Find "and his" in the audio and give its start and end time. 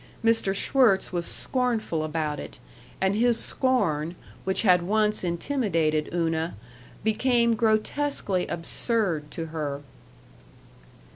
2.99-3.39